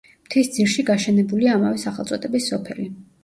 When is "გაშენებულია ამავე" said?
0.87-1.83